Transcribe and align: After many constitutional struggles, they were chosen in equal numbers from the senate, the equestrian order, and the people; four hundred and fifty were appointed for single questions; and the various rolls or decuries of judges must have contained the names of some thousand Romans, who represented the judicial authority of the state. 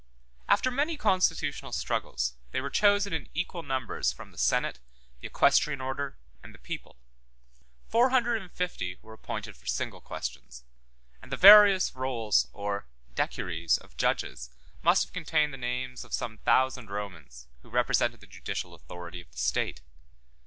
After 0.49 0.71
many 0.71 0.97
constitutional 0.97 1.71
struggles, 1.71 2.33
they 2.49 2.59
were 2.59 2.71
chosen 2.71 3.13
in 3.13 3.29
equal 3.35 3.61
numbers 3.61 4.11
from 4.11 4.31
the 4.31 4.37
senate, 4.39 4.79
the 5.19 5.27
equestrian 5.27 5.79
order, 5.79 6.17
and 6.41 6.55
the 6.55 6.57
people; 6.57 6.95
four 7.87 8.09
hundred 8.09 8.41
and 8.41 8.51
fifty 8.51 8.97
were 9.03 9.13
appointed 9.13 9.55
for 9.55 9.67
single 9.67 10.01
questions; 10.01 10.63
and 11.21 11.31
the 11.31 11.37
various 11.37 11.93
rolls 11.95 12.47
or 12.51 12.87
decuries 13.13 13.77
of 13.77 13.95
judges 13.95 14.49
must 14.81 15.03
have 15.03 15.13
contained 15.13 15.53
the 15.53 15.57
names 15.59 16.03
of 16.03 16.15
some 16.15 16.39
thousand 16.39 16.89
Romans, 16.89 17.45
who 17.61 17.69
represented 17.69 18.21
the 18.21 18.25
judicial 18.25 18.73
authority 18.73 19.21
of 19.21 19.29
the 19.31 19.37
state. 19.37 19.81